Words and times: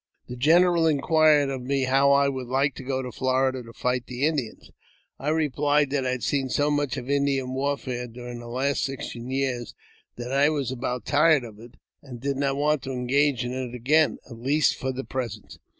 The 0.27 0.35
general 0.35 0.87
inquired 0.87 1.51
of 1.51 1.61
me 1.61 1.83
how 1.83 2.11
I 2.11 2.27
would 2.27 2.47
like 2.47 2.73
to 2.73 2.83
go 2.83 3.03
to 3.03 3.11
Florida 3.11 3.61
to 3.61 3.71
fight 3.71 4.07
the 4.07 4.25
Indians. 4.25 4.71
I 5.19 5.29
replied 5.29 5.91
that 5.91 6.07
I 6.07 6.09
had 6.09 6.23
seen 6.23 6.49
so 6.49 6.71
much 6.71 6.97
of 6.97 7.07
Indian 7.07 7.53
warfare 7.53 8.07
during 8.07 8.39
the 8.39 8.47
last 8.47 8.83
sixteen 8.83 9.29
years 9.29 9.75
that 10.15 10.31
I 10.31 10.47
w^as 10.47 10.71
about 10.73 11.05
tired 11.05 11.43
of 11.43 11.59
it, 11.59 11.75
and 12.01 12.19
did 12.19 12.37
not 12.37 12.55
want 12.57 12.81
to 12.85 12.91
engage 12.91 13.45
in 13.45 13.53
it 13.53 13.75
again, 13.75 14.17
at 14.27 14.39
least 14.39 14.73
for 14.75 14.91
the 14.91 15.03
present. 15.05 15.59